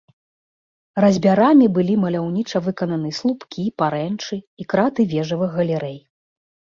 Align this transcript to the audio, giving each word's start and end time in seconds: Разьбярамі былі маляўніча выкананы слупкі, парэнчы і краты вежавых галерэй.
Разьбярамі 1.03 1.67
былі 1.75 1.95
маляўніча 2.05 2.61
выкананы 2.67 3.11
слупкі, 3.17 3.65
парэнчы 3.81 4.35
і 4.65 4.65
краты 4.73 5.01
вежавых 5.13 5.49
галерэй. 5.59 5.95